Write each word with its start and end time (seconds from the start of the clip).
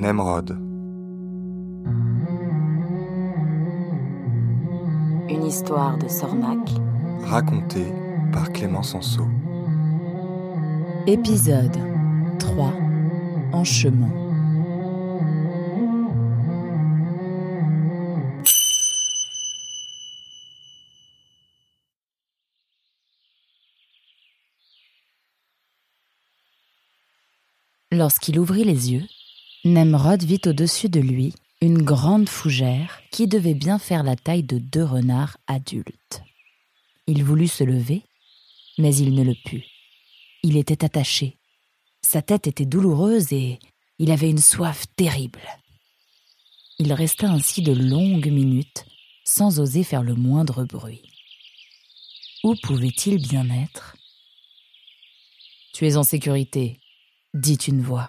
Nemrod. 0.00 0.50
Une 5.28 5.44
histoire 5.44 5.98
de 5.98 6.06
Sornac. 6.06 6.70
Racontée 7.24 7.92
par 8.32 8.52
Clément 8.52 8.84
Sanso. 8.84 9.26
Épisode 11.08 11.76
3 12.38 12.72
En 13.52 13.64
chemin. 13.64 14.12
Lorsqu'il 27.90 28.38
ouvrit 28.38 28.62
les 28.62 28.92
yeux, 28.92 29.02
Nemrod 29.68 30.22
vit 30.22 30.40
au-dessus 30.46 30.88
de 30.88 30.98
lui 30.98 31.34
une 31.60 31.82
grande 31.82 32.28
fougère 32.28 33.02
qui 33.10 33.26
devait 33.26 33.54
bien 33.54 33.78
faire 33.78 34.02
la 34.02 34.16
taille 34.16 34.42
de 34.42 34.58
deux 34.58 34.82
renards 34.82 35.36
adultes. 35.46 36.22
Il 37.06 37.22
voulut 37.22 37.48
se 37.48 37.64
lever, 37.64 38.02
mais 38.78 38.96
il 38.96 39.14
ne 39.14 39.22
le 39.22 39.34
put. 39.44 39.64
Il 40.42 40.56
était 40.56 40.84
attaché. 40.86 41.36
Sa 42.00 42.22
tête 42.22 42.46
était 42.46 42.64
douloureuse 42.64 43.30
et 43.32 43.58
il 43.98 44.10
avait 44.10 44.30
une 44.30 44.38
soif 44.38 44.86
terrible. 44.96 45.42
Il 46.78 46.92
resta 46.94 47.28
ainsi 47.28 47.60
de 47.60 47.72
longues 47.72 48.30
minutes 48.30 48.86
sans 49.24 49.60
oser 49.60 49.84
faire 49.84 50.02
le 50.02 50.14
moindre 50.14 50.64
bruit. 50.64 51.02
Où 52.42 52.54
pouvait-il 52.62 53.20
bien 53.20 53.50
être? 53.50 53.96
Tu 55.74 55.86
es 55.86 55.96
en 55.96 56.04
sécurité, 56.04 56.78
dit 57.34 57.58
une 57.66 57.82
voix. 57.82 58.08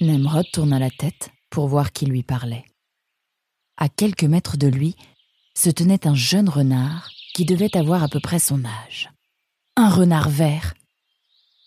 Nemrod 0.00 0.44
tourna 0.52 0.78
la 0.78 0.90
tête 0.90 1.30
pour 1.48 1.68
voir 1.68 1.92
qui 1.92 2.04
lui 2.04 2.22
parlait. 2.22 2.64
À 3.78 3.88
quelques 3.88 4.24
mètres 4.24 4.56
de 4.58 4.68
lui 4.68 4.94
se 5.54 5.70
tenait 5.70 6.06
un 6.06 6.14
jeune 6.14 6.50
renard 6.50 7.08
qui 7.34 7.46
devait 7.46 7.76
avoir 7.76 8.02
à 8.02 8.08
peu 8.08 8.20
près 8.20 8.38
son 8.38 8.62
âge. 8.64 9.10
Un 9.76 9.88
renard 9.88 10.28
vert. 10.28 10.74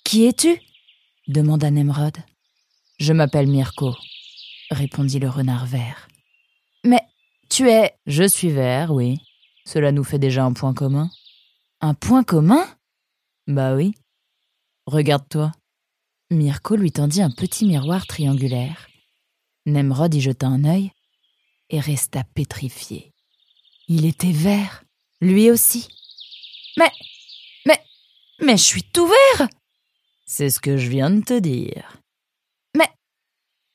Qui 0.03 0.25
es-tu? 0.25 0.59
demanda 1.27 1.72
Nemrod. 1.72 2.17
Je 3.00 3.13
m'appelle 3.13 3.47
Mirko, 3.47 3.95
répondit 4.69 5.19
le 5.19 5.30
renard 5.30 5.66
vert. 5.66 6.07
Mais 6.83 7.02
tu 7.50 7.69
es. 7.69 7.95
Je 8.05 8.27
suis 8.27 8.50
vert, 8.50 8.91
oui. 8.91 9.19
Cela 9.66 9.91
nous 9.91 10.03
fait 10.03 10.19
déjà 10.19 10.44
un 10.44 10.53
point 10.53 10.73
commun. 10.73 11.09
Un 11.81 11.94
point 11.94 12.23
commun 12.23 12.67
Bah 13.47 13.75
oui. 13.75 13.95
Regarde-toi. 14.85 15.52
Mirko 16.31 16.75
lui 16.75 16.91
tendit 16.91 17.22
un 17.23 17.31
petit 17.31 17.66
miroir 17.66 18.05
triangulaire. 18.05 18.88
Nemrod 19.66 20.13
y 20.13 20.22
jeta 20.22 20.47
un 20.47 20.63
œil 20.63 20.91
et 21.69 21.80
resta 21.80 22.23
pétrifié. 22.23 23.13
Il 23.88 24.05
était 24.05 24.31
vert, 24.31 24.83
lui 25.22 25.50
aussi. 25.50 25.88
Mais, 26.77 26.91
mais, 27.66 27.83
mais 28.41 28.57
je 28.57 28.63
suis 28.63 28.83
tout 28.83 29.07
vert 29.07 29.50
C'est 30.27 30.52
ce 30.52 30.59
que 30.59 30.77
je 30.77 30.89
viens 30.89 31.09
de 31.09 31.22
te 31.22 31.39
dire. 31.39 32.00
Mais, 32.77 32.89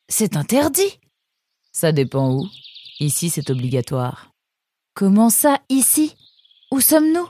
c'est 0.08 0.36
interdit 0.36 1.00
Ça 1.72 1.90
dépend 1.90 2.32
où. 2.32 2.48
Ici, 3.00 3.30
c'est 3.30 3.50
obligatoire. 3.50 4.30
Comment 4.94 5.30
ça, 5.30 5.60
ici? 5.68 6.14
Où 6.70 6.80
sommes-nous? 6.80 7.28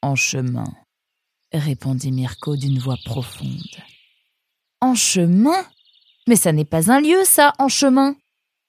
En 0.00 0.16
chemin, 0.16 0.72
répondit 1.52 2.10
Mirko 2.10 2.56
d'une 2.56 2.78
voix 2.78 2.96
profonde. 3.04 3.76
En 4.80 4.94
chemin 4.94 5.64
Mais 6.26 6.36
ça 6.36 6.52
n'est 6.52 6.64
pas 6.64 6.90
un 6.90 7.00
lieu, 7.00 7.22
ça, 7.24 7.52
en 7.58 7.68
chemin. 7.68 8.16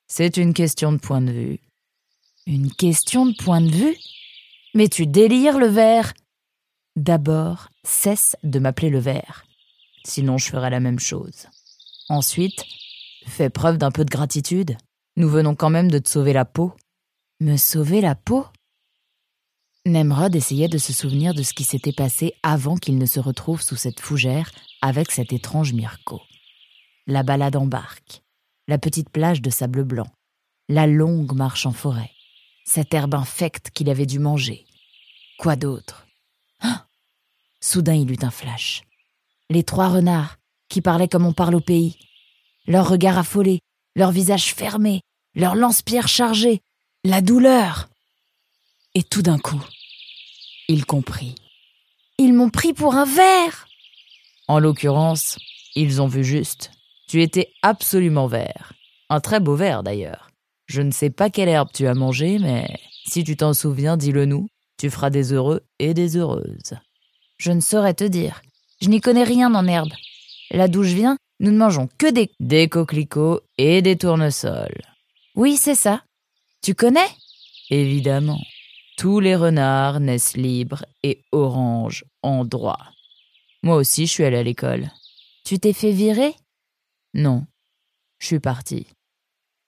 C'est 0.07 0.35
une 0.35 0.53
question 0.53 0.91
de 0.91 0.97
point 0.97 1.21
de 1.21 1.31
vue. 1.31 1.59
Une 2.45 2.71
question 2.71 3.25
de 3.25 3.35
point 3.35 3.61
de 3.61 3.71
vue? 3.71 3.95
Mais 4.73 4.89
tu 4.89 5.07
délires, 5.07 5.57
le 5.57 5.67
verre. 5.67 6.13
D'abord, 6.97 7.69
cesse 7.85 8.35
de 8.43 8.59
m'appeler 8.59 8.89
le 8.89 8.99
verre. 8.99 9.45
Sinon, 10.03 10.37
je 10.37 10.49
ferai 10.49 10.69
la 10.69 10.81
même 10.81 10.99
chose. 10.99 11.47
Ensuite, 12.09 12.65
fais 13.25 13.49
preuve 13.49 13.77
d'un 13.77 13.91
peu 13.91 14.03
de 14.03 14.09
gratitude. 14.09 14.75
Nous 15.15 15.29
venons 15.29 15.55
quand 15.55 15.69
même 15.69 15.89
de 15.89 15.99
te 15.99 16.09
sauver 16.09 16.33
la 16.33 16.43
peau. 16.45 16.73
Me 17.39 17.55
sauver 17.55 18.01
la 18.01 18.15
peau? 18.15 18.45
Nemrod 19.85 20.35
essayait 20.35 20.67
de 20.67 20.77
se 20.77 20.91
souvenir 20.91 21.33
de 21.33 21.41
ce 21.41 21.53
qui 21.53 21.63
s'était 21.63 21.93
passé 21.93 22.33
avant 22.43 22.75
qu'il 22.75 22.97
ne 22.97 23.05
se 23.05 23.19
retrouve 23.19 23.61
sous 23.61 23.77
cette 23.77 23.99
fougère 23.99 24.51
avec 24.81 25.11
cet 25.11 25.33
étrange 25.33 25.73
Mirko. 25.73 26.21
La 27.07 27.23
balade 27.23 27.55
en 27.55 27.65
barque, 27.65 28.21
la 28.67 28.77
petite 28.77 29.09
plage 29.09 29.41
de 29.41 29.49
sable 29.49 29.83
blanc, 29.83 30.07
la 30.69 30.87
longue 30.87 31.33
marche 31.33 31.65
en 31.65 31.71
forêt, 31.71 32.11
cette 32.65 32.93
herbe 32.93 33.15
infecte 33.15 33.69
qu'il 33.71 33.89
avait 33.89 34.05
dû 34.05 34.19
manger. 34.19 34.65
Quoi 35.37 35.55
d'autre? 35.55 36.07
Ah 36.61 36.85
Soudain 37.59 37.95
il 37.95 38.11
eut 38.11 38.23
un 38.23 38.31
flash. 38.31 38.83
Les 39.49 39.63
trois 39.63 39.89
renards, 39.89 40.37
qui 40.69 40.81
parlaient 40.81 41.07
comme 41.09 41.25
on 41.25 41.33
parle 41.33 41.55
au 41.55 41.61
pays, 41.61 41.97
leurs 42.65 42.87
regards 42.87 43.17
affolés, 43.17 43.59
leurs 43.95 44.11
visages 44.11 44.53
fermés, 44.53 45.01
leurs 45.35 45.55
lance-pierres 45.55 46.07
chargées, 46.07 46.61
la 47.03 47.21
douleur. 47.21 47.89
Et 48.93 49.03
tout 49.03 49.21
d'un 49.21 49.39
coup, 49.39 49.61
il 50.67 50.85
comprit. 50.85 51.35
Ils 52.17 52.33
m'ont 52.33 52.49
pris 52.49 52.73
pour 52.73 52.95
un 52.95 53.05
verre. 53.05 53.67
En 54.51 54.59
l'occurrence, 54.59 55.37
ils 55.77 56.01
ont 56.01 56.07
vu 56.07 56.25
juste. 56.25 56.71
Tu 57.07 57.21
étais 57.21 57.53
absolument 57.61 58.27
vert. 58.27 58.73
Un 59.09 59.21
très 59.21 59.39
beau 59.39 59.55
verre 59.55 59.81
d'ailleurs. 59.81 60.29
Je 60.65 60.81
ne 60.81 60.91
sais 60.91 61.09
pas 61.09 61.29
quelle 61.29 61.47
herbe 61.47 61.69
tu 61.73 61.87
as 61.87 61.93
mangé, 61.93 62.37
mais 62.37 62.77
si 63.05 63.23
tu 63.23 63.37
t'en 63.37 63.53
souviens, 63.53 63.95
dis-le 63.95 64.25
nous. 64.25 64.49
Tu 64.77 64.89
feras 64.89 65.09
des 65.09 65.31
heureux 65.31 65.61
et 65.79 65.93
des 65.93 66.17
heureuses. 66.17 66.73
Je 67.37 67.53
ne 67.53 67.61
saurais 67.61 67.93
te 67.93 68.03
dire. 68.03 68.41
Je 68.81 68.89
n'y 68.89 68.99
connais 68.99 69.23
rien 69.23 69.55
en 69.55 69.65
herbe. 69.67 69.93
Là 70.49 70.67
d'où 70.67 70.83
je 70.83 70.95
viens, 70.95 71.15
nous 71.39 71.51
ne 71.51 71.57
mangeons 71.57 71.87
que 71.97 72.11
des... 72.11 72.29
Des 72.41 72.67
coquelicots 72.67 73.39
et 73.57 73.81
des 73.81 73.95
tournesols. 73.95 74.81
Oui, 75.33 75.55
c'est 75.55 75.75
ça. 75.75 76.03
Tu 76.61 76.75
connais? 76.75 77.07
Évidemment. 77.69 78.41
Tous 78.97 79.21
les 79.21 79.37
renards 79.37 80.01
naissent 80.01 80.35
libres 80.35 80.83
et 81.03 81.23
oranges 81.31 82.03
en 82.21 82.43
droit. 82.43 82.79
Moi 83.63 83.75
aussi, 83.75 84.07
je 84.07 84.11
suis 84.11 84.23
allé 84.23 84.37
à 84.37 84.43
l'école. 84.43 84.91
Tu 85.43 85.59
t'es 85.59 85.73
fait 85.73 85.91
virer? 85.91 86.35
Non. 87.13 87.45
Je 88.19 88.27
suis 88.27 88.39
parti. 88.39 88.87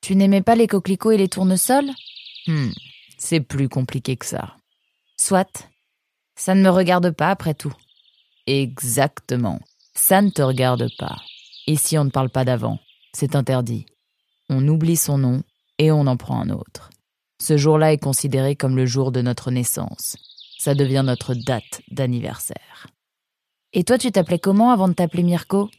Tu 0.01 0.15
n'aimais 0.15 0.41
pas 0.41 0.55
les 0.55 0.67
coquelicots 0.67 1.11
et 1.11 1.17
les 1.17 1.29
tournesols? 1.29 1.91
Hmm, 2.47 2.71
c'est 3.17 3.39
plus 3.39 3.69
compliqué 3.69 4.17
que 4.17 4.25
ça. 4.25 4.57
Soit. 5.17 5.69
Ça 6.35 6.55
ne 6.55 6.61
me 6.61 6.69
regarde 6.69 7.11
pas 7.11 7.29
après 7.29 7.53
tout. 7.53 7.73
Exactement. 8.47 9.59
Ça 9.93 10.21
ne 10.21 10.29
te 10.29 10.41
regarde 10.41 10.89
pas. 10.97 11.17
Ici, 11.67 11.97
on 11.97 12.05
ne 12.05 12.09
parle 12.09 12.29
pas 12.29 12.45
d'avant? 12.45 12.79
C'est 13.13 13.35
interdit. 13.35 13.85
On 14.49 14.67
oublie 14.67 14.97
son 14.97 15.17
nom 15.17 15.43
et 15.77 15.91
on 15.91 16.07
en 16.07 16.17
prend 16.17 16.41
un 16.41 16.49
autre. 16.49 16.89
Ce 17.39 17.57
jour-là 17.57 17.93
est 17.93 17.97
considéré 17.97 18.55
comme 18.55 18.75
le 18.75 18.85
jour 18.85 19.11
de 19.11 19.21
notre 19.21 19.51
naissance. 19.51 20.17
Ça 20.57 20.75
devient 20.75 21.03
notre 21.05 21.33
date 21.33 21.81
d'anniversaire. 21.91 22.87
Et 23.73 23.83
toi, 23.83 23.97
tu 23.97 24.11
t'appelais 24.11 24.39
comment 24.39 24.71
avant 24.71 24.87
de 24.87 24.93
t'appeler 24.93 25.23
Mirko? 25.23 25.69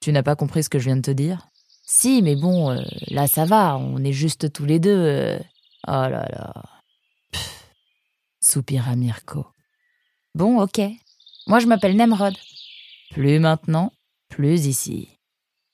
Tu 0.00 0.12
n'as 0.12 0.22
pas 0.22 0.36
compris 0.36 0.62
ce 0.64 0.68
que 0.68 0.78
je 0.78 0.86
viens 0.86 0.96
de 0.96 1.02
te 1.02 1.10
dire? 1.10 1.48
Si, 1.84 2.20
mais 2.22 2.34
bon, 2.34 2.70
euh, 2.70 2.82
là 3.08 3.28
ça 3.28 3.44
va, 3.44 3.76
on 3.78 4.02
est 4.02 4.12
juste 4.12 4.52
tous 4.52 4.64
les 4.64 4.80
deux. 4.80 4.90
euh. 4.96 5.38
Oh 5.86 5.90
là 5.92 6.08
là. 6.28 6.52
Pff, 7.30 7.64
soupira 8.40 8.96
Mirko. 8.96 9.46
Bon, 10.34 10.60
ok. 10.60 10.80
Moi, 11.46 11.60
je 11.60 11.66
m'appelle 11.66 11.96
Nemrod. 11.96 12.34
Plus 13.10 13.38
maintenant, 13.38 13.92
plus 14.28 14.66
ici. 14.66 15.08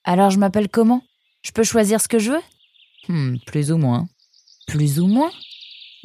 Alors, 0.05 0.31
je 0.31 0.39
m'appelle 0.39 0.69
comment? 0.69 1.03
Je 1.43 1.53
peux 1.53 1.65
choisir 1.65 2.01
ce 2.01 2.09
que 2.09 2.19
je 2.19 2.33
veux? 2.33 2.43
Hmm, 3.09 3.39
plus 3.47 3.73
ou 3.73 3.79
moins. 3.79 4.07
Plus 4.67 5.01
ou 5.01 5.07
moins? 5.07 5.33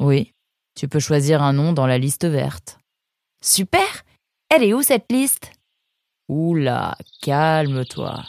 Oui. 0.00 0.32
Tu 0.74 0.88
peux 0.88 1.00
choisir 1.00 1.42
un 1.42 1.52
nom 1.52 1.72
dans 1.74 1.86
la 1.86 1.98
liste 1.98 2.24
verte. 2.24 2.78
Super 3.44 4.04
Elle 4.48 4.64
est 4.64 4.72
où 4.72 4.82
cette 4.82 5.12
liste? 5.12 5.52
Oula, 6.28 6.96
calme-toi. 7.22 8.24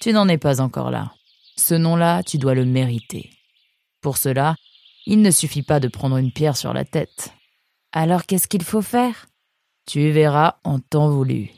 Tu 0.00 0.12
n'en 0.12 0.28
es 0.28 0.38
pas 0.38 0.60
encore 0.60 0.90
là. 0.90 1.12
Ce 1.56 1.74
nom-là, 1.74 2.22
tu 2.22 2.38
dois 2.38 2.54
le 2.54 2.64
mériter. 2.64 3.30
Pour 4.00 4.16
cela, 4.16 4.56
il 5.06 5.20
ne 5.20 5.30
suffit 5.30 5.62
pas 5.62 5.80
de 5.80 5.88
prendre 5.88 6.16
une 6.16 6.32
pierre 6.32 6.56
sur 6.56 6.72
la 6.72 6.84
tête. 6.84 7.32
Alors 7.92 8.24
qu'est-ce 8.24 8.48
qu'il 8.48 8.64
faut 8.64 8.82
faire? 8.82 9.26
Tu 9.86 10.10
verras 10.10 10.56
en 10.64 10.80
temps 10.80 11.10
voulu. 11.10 11.50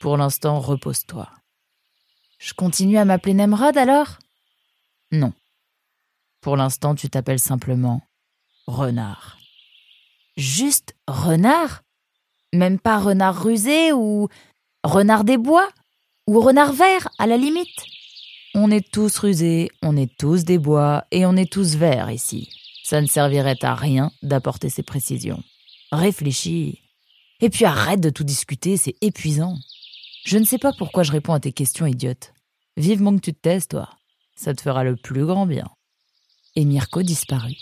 Pour 0.00 0.16
l'instant, 0.16 0.60
repose-toi. 0.60 1.28
Je 2.38 2.54
continue 2.54 2.98
à 2.98 3.04
m'appeler 3.04 3.34
Nemrod 3.34 3.76
alors? 3.76 4.18
Non. 5.10 5.32
Pour 6.40 6.56
l'instant, 6.56 6.94
tu 6.94 7.10
t'appelles 7.10 7.40
simplement 7.40 8.02
Renard. 8.66 9.38
Juste 10.36 10.94
Renard? 11.08 11.82
Même 12.52 12.78
pas 12.78 12.98
Renard 12.98 13.42
rusé 13.42 13.92
ou 13.92 14.28
Renard 14.86 15.24
des 15.24 15.36
bois 15.36 15.68
Ou 16.28 16.38
Renard 16.40 16.72
vert, 16.72 17.08
à 17.18 17.26
la 17.26 17.36
limite 17.36 17.84
On 18.54 18.70
est 18.70 18.88
tous 18.88 19.18
rusés, 19.18 19.68
on 19.82 19.96
est 19.96 20.16
tous 20.16 20.44
des 20.44 20.58
bois 20.58 21.04
et 21.10 21.26
on 21.26 21.34
est 21.34 21.52
tous 21.52 21.74
verts 21.74 22.12
ici. 22.12 22.48
Ça 22.84 23.00
ne 23.00 23.08
servirait 23.08 23.58
à 23.64 23.74
rien 23.74 24.12
d'apporter 24.22 24.70
ces 24.70 24.84
précisions. 24.84 25.42
Réfléchis. 25.90 26.82
Et 27.40 27.50
puis 27.50 27.64
arrête 27.64 28.00
de 28.00 28.10
tout 28.10 28.22
discuter, 28.22 28.76
c'est 28.76 28.94
épuisant. 29.00 29.58
Je 30.24 30.38
ne 30.38 30.44
sais 30.44 30.58
pas 30.58 30.72
pourquoi 30.72 31.02
je 31.02 31.10
réponds 31.10 31.34
à 31.34 31.40
tes 31.40 31.52
questions 31.52 31.86
idiotes. 31.86 32.32
Vivement 32.76 33.16
que 33.16 33.22
tu 33.22 33.34
te 33.34 33.40
taises, 33.40 33.66
toi. 33.66 33.90
Ça 34.36 34.54
te 34.54 34.62
fera 34.62 34.84
le 34.84 34.94
plus 34.94 35.26
grand 35.26 35.46
bien. 35.46 35.68
Et 36.54 36.64
Mirko 36.64 37.02
disparut. 37.02 37.56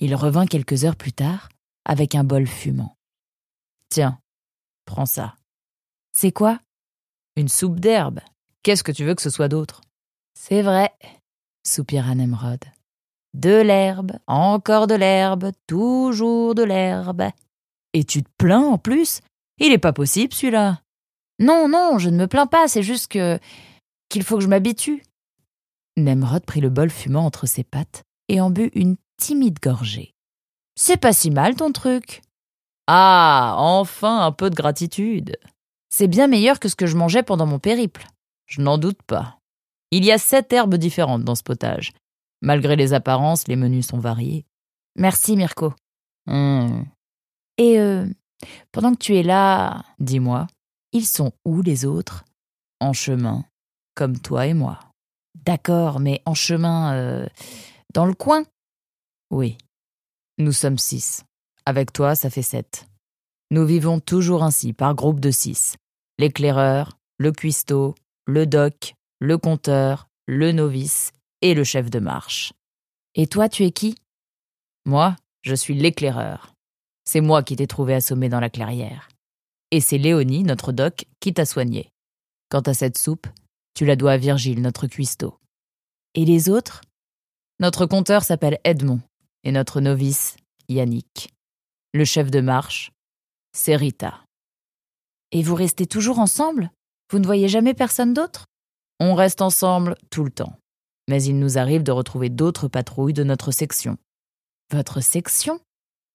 Il 0.00 0.14
revint 0.14 0.46
quelques 0.46 0.84
heures 0.84 0.96
plus 0.96 1.14
tard 1.14 1.48
avec 1.86 2.14
un 2.14 2.24
bol 2.24 2.46
fumant. 2.46 2.94
Tiens, 3.88 4.20
prends 4.88 5.06
ça. 5.06 5.36
C'est 6.12 6.32
quoi? 6.32 6.58
Une 7.36 7.48
soupe 7.48 7.78
d'herbe. 7.78 8.20
Qu'est-ce 8.62 8.82
que 8.82 8.90
tu 8.90 9.04
veux 9.04 9.14
que 9.14 9.22
ce 9.22 9.30
soit 9.30 9.48
d'autre? 9.48 9.82
C'est 10.34 10.62
vrai, 10.62 10.90
soupira 11.62 12.14
Nemrod. 12.14 12.64
De 13.34 13.60
l'herbe, 13.60 14.12
encore 14.26 14.86
de 14.86 14.94
l'herbe, 14.94 15.52
toujours 15.66 16.54
de 16.54 16.62
l'herbe. 16.62 17.24
Et 17.92 18.02
tu 18.02 18.22
te 18.22 18.30
plains 18.38 18.64
en 18.64 18.78
plus? 18.78 19.20
Il 19.58 19.72
est 19.72 19.78
pas 19.78 19.92
possible 19.92 20.32
celui-là. 20.32 20.80
Non, 21.38 21.68
non, 21.68 21.98
je 21.98 22.08
ne 22.08 22.16
me 22.16 22.26
plains 22.26 22.46
pas, 22.46 22.66
c'est 22.66 22.82
juste 22.82 23.08
que. 23.08 23.38
qu'il 24.08 24.22
faut 24.22 24.38
que 24.38 24.42
je 24.42 24.48
m'habitue. 24.48 25.02
Nemrod 25.98 26.44
prit 26.46 26.60
le 26.60 26.70
bol 26.70 26.88
fumant 26.88 27.26
entre 27.26 27.46
ses 27.46 27.64
pattes 27.64 28.04
et 28.28 28.40
en 28.40 28.50
but 28.50 28.70
une 28.74 28.96
timide 29.18 29.58
gorgée. 29.60 30.14
C'est 30.76 30.96
pas 30.96 31.12
si 31.12 31.30
mal 31.30 31.56
ton 31.56 31.72
truc. 31.72 32.22
Ah, 32.90 33.54
enfin 33.58 34.24
un 34.24 34.32
peu 34.32 34.48
de 34.48 34.54
gratitude. 34.54 35.36
C'est 35.90 36.08
bien 36.08 36.26
meilleur 36.26 36.58
que 36.58 36.70
ce 36.70 36.74
que 36.74 36.86
je 36.86 36.96
mangeais 36.96 37.22
pendant 37.22 37.44
mon 37.44 37.58
périple. 37.58 38.06
Je 38.46 38.62
n'en 38.62 38.78
doute 38.78 39.02
pas. 39.02 39.38
Il 39.90 40.06
y 40.06 40.10
a 40.10 40.16
sept 40.16 40.50
herbes 40.54 40.76
différentes 40.76 41.22
dans 41.22 41.34
ce 41.34 41.42
potage. 41.42 41.92
Malgré 42.40 42.76
les 42.76 42.94
apparences, 42.94 43.46
les 43.46 43.56
menus 43.56 43.88
sont 43.88 43.98
variés. 43.98 44.46
Merci, 44.96 45.36
Mirko. 45.36 45.74
Hmm. 46.26 46.84
Et 47.58 47.78
euh, 47.78 48.06
pendant 48.72 48.92
que 48.92 48.98
tu 48.98 49.16
es 49.16 49.22
là, 49.22 49.84
dis-moi, 49.98 50.46
ils 50.92 51.06
sont 51.06 51.32
où 51.44 51.60
les 51.60 51.84
autres? 51.84 52.24
En 52.80 52.94
chemin, 52.94 53.44
comme 53.94 54.18
toi 54.18 54.46
et 54.46 54.54
moi. 54.54 54.80
D'accord, 55.34 56.00
mais 56.00 56.22
en 56.24 56.34
chemin 56.34 56.94
euh, 56.94 57.26
dans 57.92 58.06
le 58.06 58.14
coin? 58.14 58.44
Oui. 59.30 59.58
Nous 60.38 60.52
sommes 60.52 60.78
six. 60.78 61.24
Avec 61.68 61.92
toi, 61.92 62.14
ça 62.14 62.30
fait 62.30 62.40
sept. 62.40 62.86
Nous 63.50 63.66
vivons 63.66 64.00
toujours 64.00 64.42
ainsi, 64.42 64.72
par 64.72 64.94
groupe 64.94 65.20
de 65.20 65.30
six. 65.30 65.76
L'éclaireur, 66.18 66.96
le 67.18 67.30
cuistot, 67.30 67.94
le 68.24 68.46
doc, 68.46 68.94
le 69.20 69.36
compteur, 69.36 70.08
le 70.26 70.52
novice 70.52 71.12
et 71.42 71.52
le 71.52 71.64
chef 71.64 71.90
de 71.90 71.98
marche. 71.98 72.54
Et 73.14 73.26
toi, 73.26 73.50
tu 73.50 73.64
es 73.64 73.70
qui? 73.70 73.96
Moi, 74.86 75.14
je 75.42 75.54
suis 75.54 75.74
l'éclaireur. 75.74 76.54
C'est 77.04 77.20
moi 77.20 77.42
qui 77.42 77.54
t'ai 77.54 77.66
trouvé 77.66 77.92
assommé 77.92 78.30
dans 78.30 78.40
la 78.40 78.48
clairière. 78.48 79.10
Et 79.70 79.82
c'est 79.82 79.98
Léonie, 79.98 80.44
notre 80.44 80.72
doc, 80.72 81.04
qui 81.20 81.34
t'a 81.34 81.44
soigné. 81.44 81.90
Quant 82.48 82.62
à 82.62 82.72
cette 82.72 82.96
soupe, 82.96 83.26
tu 83.74 83.84
la 83.84 83.94
dois 83.94 84.12
à 84.12 84.16
Virgile, 84.16 84.62
notre 84.62 84.86
cuistot. 84.86 85.38
Et 86.14 86.24
les 86.24 86.48
autres? 86.48 86.80
Notre 87.60 87.84
compteur 87.84 88.24
s'appelle 88.24 88.58
Edmond, 88.64 89.02
et 89.44 89.52
notre 89.52 89.82
novice, 89.82 90.38
Yannick. 90.70 91.28
Le 91.94 92.04
chef 92.04 92.30
de 92.30 92.40
marche, 92.40 92.92
c'est 93.52 93.74
Rita. 93.74 94.22
Et 95.32 95.42
vous 95.42 95.54
restez 95.54 95.86
toujours 95.86 96.18
ensemble? 96.18 96.70
Vous 97.10 97.18
ne 97.18 97.24
voyez 97.24 97.48
jamais 97.48 97.72
personne 97.72 98.12
d'autre? 98.12 98.44
On 99.00 99.14
reste 99.14 99.40
ensemble 99.40 99.96
tout 100.10 100.22
le 100.22 100.30
temps. 100.30 100.58
Mais 101.08 101.22
il 101.22 101.38
nous 101.38 101.56
arrive 101.56 101.82
de 101.82 101.92
retrouver 101.92 102.28
d'autres 102.28 102.68
patrouilles 102.68 103.14
de 103.14 103.24
notre 103.24 103.52
section. 103.52 103.96
Votre 104.70 105.00
section? 105.00 105.60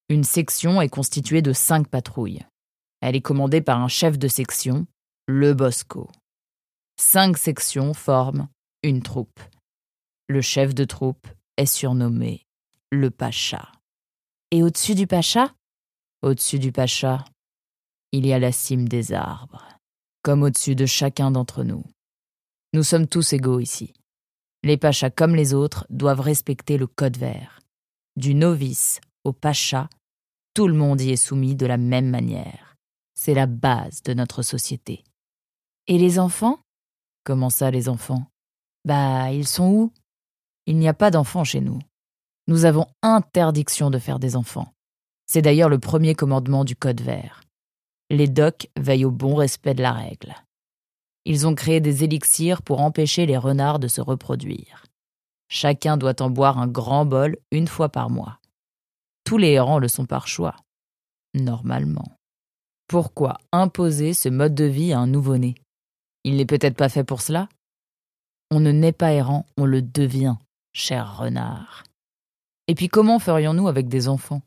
Une 0.09 0.23
section 0.23 0.79
est 0.79 0.89
constituée 0.89 1.41
de 1.41 1.53
cinq 1.53 1.87
patrouilles. 1.87 2.45
Elle 3.01 3.15
est 3.15 3.21
commandée 3.21 3.61
par 3.61 3.81
un 3.81 3.87
chef 3.87 4.19
de 4.19 4.27
section, 4.27 4.85
le 5.27 5.55
Bosco. 5.55 6.11
Cinq 6.99 7.37
sections 7.37 7.95
forment 7.95 8.47
une 8.83 9.01
troupe. 9.01 9.39
Le 10.27 10.41
chef 10.41 10.75
de 10.75 10.83
troupe 10.83 11.27
est 11.57 11.65
surnommé 11.65 12.45
le 12.91 13.09
Pacha. 13.09 13.71
Et 14.51 14.61
au-dessus 14.61 14.93
du 14.93 15.07
Pacha 15.07 15.51
Au-dessus 16.23 16.57
du 16.57 16.71
Pacha, 16.71 17.25
il 18.13 18.25
y 18.25 18.31
a 18.31 18.39
la 18.39 18.53
cime 18.53 18.87
des 18.87 19.11
arbres, 19.11 19.67
comme 20.21 20.43
au-dessus 20.43 20.73
de 20.73 20.85
chacun 20.85 21.31
d'entre 21.31 21.65
nous. 21.65 21.83
Nous 22.71 22.83
sommes 22.83 23.07
tous 23.07 23.33
égaux 23.33 23.59
ici. 23.59 23.93
Les 24.63 24.77
Pachas, 24.77 25.09
comme 25.09 25.35
les 25.35 25.53
autres, 25.53 25.85
doivent 25.89 26.21
respecter 26.21 26.77
le 26.77 26.87
code 26.87 27.17
vert. 27.17 27.59
Du 28.15 28.35
novice 28.35 29.01
au 29.25 29.33
Pacha, 29.33 29.89
tout 30.53 30.69
le 30.69 30.75
monde 30.75 31.01
y 31.01 31.11
est 31.11 31.17
soumis 31.17 31.57
de 31.57 31.65
la 31.65 31.75
même 31.75 32.09
manière. 32.09 32.77
C'est 33.15 33.33
la 33.33 33.45
base 33.45 34.01
de 34.03 34.13
notre 34.13 34.43
société. 34.43 35.03
Et 35.87 35.97
les 35.97 36.19
enfants? 36.19 36.61
Comment 37.25 37.49
ça, 37.49 37.69
les 37.69 37.89
enfants? 37.89 38.27
Bah, 38.85 39.33
ils 39.33 39.47
sont 39.47 39.69
où? 39.69 39.91
Il 40.67 40.77
n'y 40.77 40.87
a 40.87 40.93
pas 40.93 41.11
d'enfants 41.11 41.43
chez 41.43 41.59
nous. 41.59 41.79
Nous 42.47 42.63
avons 42.63 42.87
interdiction 43.01 43.89
de 43.89 43.99
faire 43.99 44.19
des 44.19 44.37
enfants. 44.37 44.72
C'est 45.25 45.41
d'ailleurs 45.41 45.69
le 45.69 45.79
premier 45.79 46.15
commandement 46.15 46.63
du 46.63 46.75
Code 46.75 47.01
vert. 47.01 47.41
Les 48.09 48.27
docs 48.27 48.67
veillent 48.77 49.05
au 49.05 49.11
bon 49.11 49.35
respect 49.35 49.73
de 49.73 49.81
la 49.81 49.93
règle. 49.93 50.35
Ils 51.25 51.47
ont 51.47 51.55
créé 51.55 51.79
des 51.79 52.03
élixirs 52.03 52.61
pour 52.61 52.81
empêcher 52.81 53.25
les 53.25 53.37
renards 53.37 53.79
de 53.79 53.87
se 53.87 54.01
reproduire. 54.01 54.83
Chacun 55.47 55.97
doit 55.97 56.21
en 56.21 56.29
boire 56.29 56.57
un 56.57 56.67
grand 56.67 57.05
bol 57.05 57.37
une 57.51 57.67
fois 57.67 57.89
par 57.89 58.09
mois. 58.09 58.39
Tous 59.23 59.37
les 59.37 59.51
errants 59.51 59.79
le 59.79 59.87
sont 59.87 60.05
par 60.05 60.27
choix. 60.27 60.55
Normalement. 61.33 62.17
Pourquoi 62.87 63.37
imposer 63.51 64.13
ce 64.13 64.29
mode 64.29 64.53
de 64.53 64.65
vie 64.65 64.93
à 64.93 64.99
un 64.99 65.07
nouveau-né? 65.07 65.55
Il 66.23 66.35
n'est 66.35 66.45
peut-être 66.45 66.75
pas 66.75 66.89
fait 66.89 67.03
pour 67.03 67.21
cela? 67.21 67.47
On 68.51 68.59
ne 68.59 68.71
naît 68.71 68.91
pas 68.91 69.13
errant, 69.13 69.45
on 69.57 69.65
le 69.65 69.81
devient, 69.81 70.35
cher 70.73 71.17
renard. 71.17 71.83
Et 72.67 72.75
puis 72.75 72.89
comment 72.89 73.19
ferions-nous 73.19 73.67
avec 73.67 73.87
des 73.87 74.07
enfants? 74.07 74.41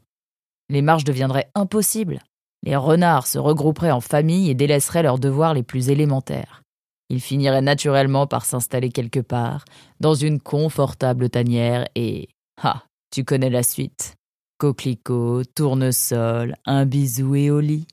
Les 0.69 0.83
marches 0.83 1.05
deviendraient 1.05 1.51
impossibles. 1.55 2.21
Les 2.63 2.77
renards 2.77 3.27
se 3.27 3.39
regrouperaient 3.39 3.91
en 3.91 4.01
famille 4.01 4.51
et 4.51 4.55
délaisseraient 4.55 5.03
leurs 5.03 5.19
devoirs 5.19 5.55
les 5.55 5.63
plus 5.63 5.91
élémentaires. 5.91 6.63
Ils 7.09 7.21
finiraient 7.21 7.63
naturellement 7.63 8.27
par 8.27 8.45
s'installer 8.45 8.91
quelque 8.91 9.21
part, 9.21 9.65
dans 10.01 10.15
une 10.15 10.41
confortable 10.41 11.31
tanière, 11.31 11.87
et. 11.95 12.29
Ah, 12.61 12.83
tu 13.13 13.25
connais 13.25 13.51
la 13.51 13.63
suite. 13.63 14.17
Coquelicot, 14.59 15.45
tournesol, 15.55 16.57
un 16.65 16.87
bisou 16.87 17.37
et 17.37 17.51
au 17.51 17.61
lit. 17.61 17.87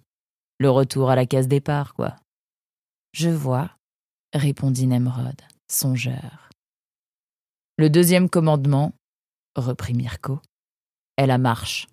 Le 0.60 0.70
retour 0.70 1.10
à 1.10 1.16
la 1.16 1.26
case 1.26 1.48
départ, 1.48 1.94
quoi. 1.94 2.16
Je 3.12 3.30
vois, 3.30 3.70
répondit 4.34 4.88
Nemrod, 4.88 5.40
songeur. 5.70 6.50
Le 7.78 7.90
deuxième 7.90 8.30
commandement, 8.30 8.94
reprit 9.56 9.94
Mirko, 9.94 10.40
est 11.18 11.28
la 11.28 11.38
marche. 11.38 11.88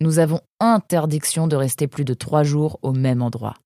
Nous 0.00 0.20
avons 0.20 0.40
interdiction 0.60 1.48
de 1.48 1.56
rester 1.56 1.88
plus 1.88 2.04
de 2.04 2.14
trois 2.14 2.44
jours 2.44 2.78
au 2.82 2.92
même 2.92 3.20
endroit. 3.20 3.56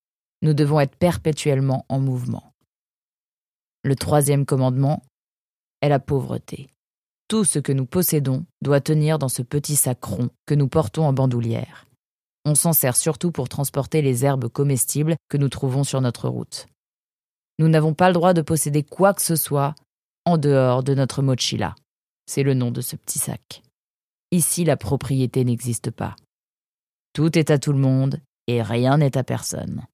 Nous 0.41 0.55
devons 0.55 0.81
être 0.81 0.97
perpétuellement 0.97 1.85
en 1.89 2.01
mouvement. 2.01 2.55
Le 3.85 3.95
troisième 3.97 4.47
commandement 4.47 5.03
est 5.83 5.89
la 5.89 5.99
pauvreté. 5.99 6.71
Tout 7.29 7.45
ce 7.45 7.59
que 7.59 7.73
nous 7.73 7.87
possédons 7.87 8.47
doit 8.63 8.81
tenir 8.81 9.19
dans 9.19 9.29
ce 9.29 9.43
petit 9.43 9.77
sac 9.77 10.03
rond 10.05 10.31
que 10.47 10.55
nous 10.55 10.69
portons 10.69 11.05
en 11.05 11.13
bandoulière. 11.13 11.87
On 12.45 12.55
s'en 12.55 12.73
sert 12.73 12.97
surtout 12.97 13.31
pour 13.31 13.49
transporter 13.49 14.03
les 14.03 14.25
herbes 14.25 14.49
comestibles 14.49 15.17
que 15.29 15.37
nous 15.37 15.49
trouvons 15.49 15.85
sur 15.85 16.01
notre 16.01 16.29
route. 16.29 16.67
Nous 17.59 17.69
n'avons 17.69 17.95
pas 17.95 18.09
le 18.09 18.15
droit 18.15 18.33
de 18.33 18.43
posséder 18.43 18.83
quoi 18.83 19.15
que 19.15 19.23
ce 19.23 19.37
soit 19.37 19.75
en 20.25 20.39
dehors 20.39 20.83
de 20.83 20.95
notre 20.95 21.23
mochila. 21.23 21.75
C'est 22.27 22.43
le 22.43 22.55
nom 22.55 22.71
de 22.71 22.81
ce 22.81 22.97
petit 22.97 23.19
sac. 23.19 23.63
Ici, 24.31 24.65
la 24.65 24.77
propriété 24.77 25.45
n'existe 25.45 25.91
pas. 25.91 26.17
Tout 27.13 27.39
est 27.39 27.51
à 27.51 27.59
tout 27.59 27.73
le 27.73 27.79
monde 27.79 28.21
et 28.47 28.63
rien 28.63 28.99
n'est 28.99 29.17
à 29.17 29.25
personne. 29.25 29.87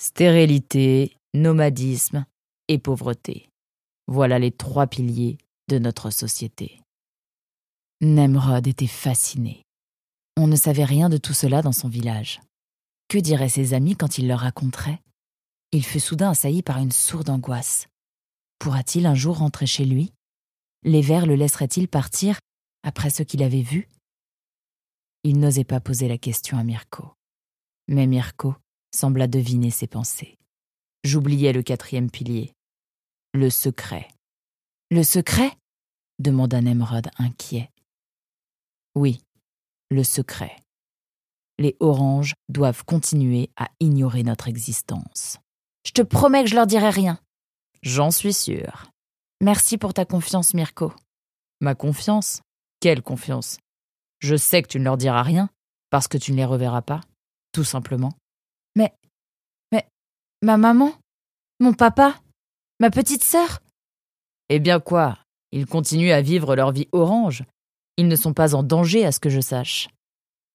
Stérilité, 0.00 1.16
nomadisme 1.34 2.24
et 2.68 2.78
pauvreté. 2.78 3.48
Voilà 4.06 4.38
les 4.38 4.52
trois 4.52 4.86
piliers 4.86 5.38
de 5.68 5.78
notre 5.78 6.10
société. 6.10 6.80
Nemrod 8.00 8.66
était 8.66 8.86
fasciné. 8.86 9.62
On 10.36 10.46
ne 10.46 10.56
savait 10.56 10.84
rien 10.84 11.08
de 11.08 11.18
tout 11.18 11.34
cela 11.34 11.62
dans 11.62 11.72
son 11.72 11.88
village. 11.88 12.40
Que 13.08 13.18
diraient 13.18 13.48
ses 13.48 13.74
amis 13.74 13.96
quand 13.96 14.18
il 14.18 14.28
leur 14.28 14.40
raconterait? 14.40 15.00
Il 15.72 15.84
fut 15.84 16.00
soudain 16.00 16.30
assailli 16.30 16.62
par 16.62 16.78
une 16.78 16.92
sourde 16.92 17.30
angoisse. 17.30 17.86
Pourra-t-il 18.58 19.06
un 19.06 19.14
jour 19.14 19.38
rentrer 19.38 19.66
chez 19.66 19.84
lui? 19.84 20.12
Les 20.84 21.02
vers 21.02 21.26
le 21.26 21.34
laisseraient-ils 21.34 21.88
partir 21.88 22.38
après 22.82 23.10
ce 23.10 23.22
qu'il 23.22 23.42
avait 23.42 23.62
vu? 23.62 23.88
Il 25.24 25.38
n'osait 25.38 25.64
pas 25.64 25.80
poser 25.80 26.08
la 26.08 26.18
question 26.18 26.58
à 26.58 26.64
Mirko. 26.64 27.14
Mais 27.88 28.06
Mirko 28.06 28.54
sembla 28.92 29.26
deviner 29.28 29.70
ses 29.70 29.86
pensées. 29.86 30.36
J'oubliais 31.04 31.52
le 31.52 31.62
quatrième 31.62 32.10
pilier. 32.10 32.52
Le 33.32 33.48
secret. 33.50 34.08
Le 34.90 35.02
secret? 35.02 35.50
demanda 36.18 36.60
Nemrod 36.60 37.08
inquiet. 37.18 37.70
Oui, 38.94 39.22
le 39.90 40.04
secret. 40.04 40.56
Les 41.58 41.76
oranges 41.80 42.34
doivent 42.48 42.84
continuer 42.84 43.50
à 43.56 43.68
ignorer 43.80 44.22
notre 44.22 44.48
existence. 44.48 45.38
Je 45.86 45.92
te 45.92 46.02
promets 46.02 46.44
que 46.44 46.50
je 46.50 46.54
leur 46.54 46.66
dirai 46.66 46.90
rien. 46.90 47.18
J'en 47.82 48.10
suis 48.10 48.32
sûr. 48.32 48.90
Merci 49.40 49.78
pour 49.78 49.94
ta 49.94 50.04
confiance, 50.04 50.54
Mirko. 50.54 50.92
Ma 51.60 51.74
confiance? 51.74 52.42
Quelle 52.80 53.02
confiance? 53.02 53.58
Je 54.22 54.36
sais 54.36 54.62
que 54.62 54.68
tu 54.68 54.78
ne 54.78 54.84
leur 54.84 54.96
diras 54.96 55.22
rien, 55.22 55.48
parce 55.90 56.06
que 56.06 56.16
tu 56.16 56.30
ne 56.30 56.36
les 56.36 56.44
reverras 56.44 56.82
pas, 56.82 57.00
tout 57.50 57.64
simplement. 57.64 58.12
Mais. 58.76 58.94
Mais. 59.72 59.88
Ma 60.42 60.56
maman 60.56 60.92
Mon 61.58 61.74
papa 61.74 62.14
Ma 62.78 62.90
petite 62.90 63.24
sœur 63.24 63.60
Eh 64.48 64.60
bien 64.60 64.78
quoi 64.78 65.18
Ils 65.50 65.66
continuent 65.66 66.12
à 66.12 66.22
vivre 66.22 66.54
leur 66.54 66.70
vie 66.70 66.88
orange. 66.92 67.42
Ils 67.96 68.06
ne 68.06 68.16
sont 68.16 68.32
pas 68.32 68.54
en 68.54 68.62
danger 68.62 69.04
à 69.04 69.10
ce 69.10 69.18
que 69.18 69.28
je 69.28 69.40
sache. 69.40 69.88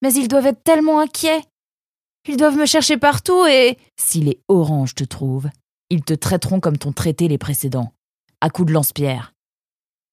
Mais 0.02 0.14
ils 0.14 0.30
doivent 0.30 0.48
être 0.48 0.64
tellement 0.64 1.00
inquiets. 1.00 1.44
Ils 2.30 2.38
doivent 2.38 2.58
me 2.58 2.66
chercher 2.66 2.98
partout 2.98 3.46
et. 3.48 3.78
Si 4.00 4.22
les 4.22 4.40
oranges 4.48 4.96
te 4.96 5.04
trouvent, 5.04 5.50
ils 5.90 6.04
te 6.04 6.14
traiteront 6.14 6.62
comme 6.62 6.78
t'ont 6.78 6.94
traité 6.94 7.28
les 7.28 7.38
précédents 7.38 7.92
à 8.40 8.50
coups 8.50 8.68
de 8.68 8.74
lance-pierre. 8.74 9.34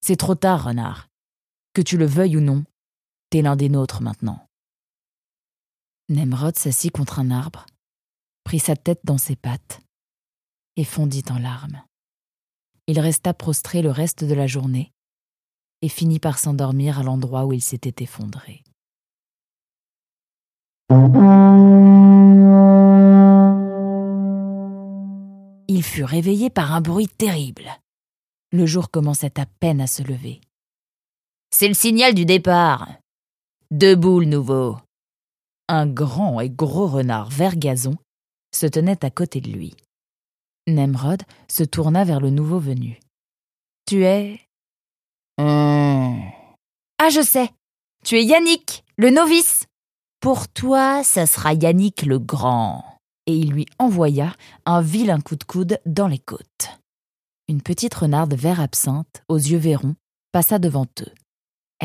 C'est 0.00 0.16
trop 0.16 0.34
tard, 0.34 0.64
renard. 0.64 1.08
Que 1.72 1.82
tu 1.82 1.96
le 1.96 2.06
veuilles 2.06 2.36
ou 2.36 2.40
non, 2.40 2.64
l'un 3.42 3.56
des 3.56 3.68
nôtres 3.68 4.02
maintenant. 4.02 4.46
Nemrod 6.08 6.56
s'assit 6.56 6.90
contre 6.90 7.18
un 7.18 7.30
arbre, 7.30 7.66
prit 8.44 8.58
sa 8.58 8.76
tête 8.76 9.00
dans 9.04 9.18
ses 9.18 9.36
pattes 9.36 9.80
et 10.76 10.84
fondit 10.84 11.24
en 11.30 11.38
larmes. 11.38 11.82
Il 12.86 13.00
resta 13.00 13.32
prostré 13.32 13.80
le 13.80 13.90
reste 13.90 14.24
de 14.24 14.34
la 14.34 14.46
journée 14.46 14.92
et 15.80 15.88
finit 15.88 16.18
par 16.18 16.38
s'endormir 16.38 16.98
à 16.98 17.02
l'endroit 17.02 17.46
où 17.46 17.52
il 17.52 17.62
s'était 17.62 18.02
effondré. 18.02 18.62
Il 25.68 25.82
fut 25.82 26.04
réveillé 26.04 26.50
par 26.50 26.72
un 26.72 26.80
bruit 26.80 27.08
terrible. 27.08 27.70
Le 28.52 28.66
jour 28.66 28.90
commençait 28.90 29.40
à 29.40 29.46
peine 29.46 29.80
à 29.80 29.86
se 29.86 30.02
lever. 30.02 30.40
C'est 31.50 31.68
le 31.68 31.74
signal 31.74 32.14
du 32.14 32.24
départ. 32.26 32.88
Debout 33.74 34.20
le 34.20 34.26
nouveau. 34.26 34.78
Un 35.68 35.88
grand 35.88 36.38
et 36.38 36.48
gros 36.48 36.86
renard 36.86 37.28
vert 37.30 37.56
gazon 37.56 37.96
se 38.54 38.66
tenait 38.66 39.04
à 39.04 39.10
côté 39.10 39.40
de 39.40 39.50
lui. 39.50 39.74
Nemrod 40.68 41.24
se 41.48 41.64
tourna 41.64 42.04
vers 42.04 42.20
le 42.20 42.30
nouveau 42.30 42.60
venu. 42.60 43.00
Tu 43.88 44.04
es. 44.04 44.40
Hum. 45.38 46.22
Ah, 46.98 47.10
je 47.10 47.20
sais. 47.20 47.50
Tu 48.04 48.16
es 48.16 48.24
Yannick, 48.24 48.84
le 48.96 49.10
novice. 49.10 49.66
Pour 50.20 50.46
toi, 50.46 51.02
ça 51.02 51.26
sera 51.26 51.52
Yannick 51.52 52.02
le 52.02 52.20
grand. 52.20 52.84
Et 53.26 53.36
il 53.36 53.50
lui 53.50 53.66
envoya 53.80 54.32
un 54.66 54.82
vilain 54.82 55.20
coup 55.20 55.34
de 55.34 55.42
coude 55.42 55.80
dans 55.84 56.06
les 56.06 56.20
côtes 56.20 56.78
une 57.48 57.62
petite 57.62 57.94
renarde 57.94 58.34
vert 58.34 58.60
absinthe, 58.60 59.22
aux 59.28 59.36
yeux 59.36 59.58
verrons, 59.58 59.96
passa 60.32 60.58
devant 60.58 60.86
eux. 61.00 61.12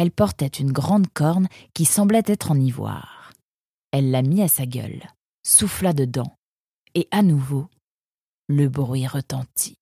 Elle 0.02 0.12
portait 0.12 0.48
une 0.48 0.72
grande 0.72 1.12
corne 1.14 1.50
qui 1.74 1.84
semblait 1.84 2.24
être 2.26 2.52
en 2.52 2.56
ivoire. 2.58 3.34
Elle 3.92 4.12
la 4.12 4.22
mit 4.22 4.42
à 4.42 4.48
sa 4.48 4.66
gueule, 4.66 5.04
souffla 5.44 5.92
dedans, 5.92 6.38
et 6.96 7.10
à 7.12 7.22
nouveau, 7.22 7.68
le 8.48 8.70
bruit 8.70 9.08
retentit. 9.08 9.76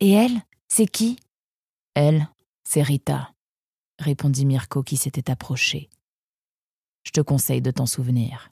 Et 0.00 0.12
elle, 0.12 0.42
c'est 0.68 0.86
qui? 0.86 1.18
Elle, 1.94 2.28
c'est 2.62 2.82
Rita, 2.82 3.32
répondit 3.98 4.44
Mirko 4.44 4.82
qui 4.82 4.98
s'était 4.98 5.30
approché. 5.30 5.88
Je 7.04 7.12
te 7.12 7.22
conseille 7.22 7.62
de 7.62 7.70
t'en 7.70 7.86
souvenir 7.86 8.50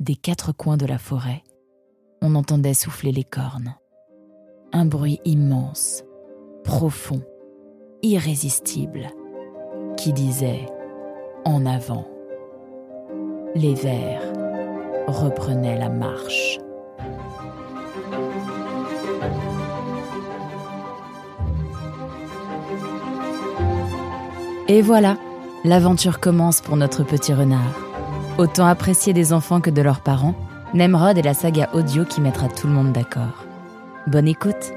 des 0.00 0.16
quatre 0.16 0.50
coins 0.50 0.76
de 0.76 0.84
la 0.84 0.98
forêt, 0.98 1.44
on 2.22 2.34
entendait 2.34 2.74
souffler 2.74 3.12
les 3.12 3.22
cornes. 3.22 3.76
Un 4.72 4.84
bruit 4.84 5.20
immense, 5.24 6.04
profond, 6.64 7.22
irrésistible, 8.02 9.08
qui 9.96 10.12
disait 10.12 10.66
En 11.44 11.64
avant. 11.66 12.06
Les 13.54 13.74
vers 13.74 14.22
reprenaient 15.06 15.78
la 15.78 15.88
marche. 15.88 16.58
Et 24.68 24.82
voilà, 24.82 25.16
l'aventure 25.64 26.18
commence 26.18 26.60
pour 26.60 26.76
notre 26.76 27.04
petit 27.04 27.32
renard. 27.32 27.60
Autant 28.36 28.66
apprécié 28.66 29.12
des 29.12 29.32
enfants 29.32 29.60
que 29.60 29.70
de 29.70 29.80
leurs 29.80 30.00
parents, 30.00 30.34
Nemrod 30.74 31.16
est 31.16 31.22
la 31.22 31.34
saga 31.34 31.70
audio 31.72 32.04
qui 32.04 32.20
mettra 32.20 32.48
tout 32.48 32.66
le 32.66 32.72
monde 32.72 32.92
d'accord. 32.92 33.45
Bonne 34.06 34.28
écoute 34.28 34.72